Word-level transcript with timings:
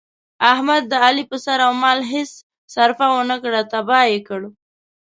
احمد 0.51 0.83
د 0.87 0.93
علي 1.05 1.23
په 1.31 1.37
سر 1.45 1.59
او 1.67 1.73
مال 1.83 1.99
هېڅ 2.11 2.31
سرفه 2.73 3.05
ونه 3.13 3.35
کړه، 3.43 3.59
تیاه 3.71 4.03
یې 4.11 4.19
کړ. 4.27 4.41